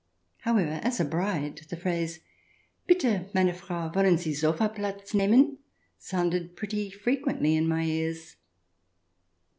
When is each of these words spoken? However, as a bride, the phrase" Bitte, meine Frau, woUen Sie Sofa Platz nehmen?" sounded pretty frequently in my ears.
However, 0.39 0.79
as 0.81 0.99
a 0.99 1.05
bride, 1.05 1.61
the 1.69 1.77
phrase" 1.77 2.21
Bitte, 2.87 3.31
meine 3.35 3.53
Frau, 3.53 3.91
woUen 3.91 4.17
Sie 4.17 4.33
Sofa 4.33 4.67
Platz 4.67 5.13
nehmen?" 5.13 5.59
sounded 5.99 6.55
pretty 6.55 6.89
frequently 6.89 7.55
in 7.55 7.67
my 7.67 7.83
ears. 7.83 8.35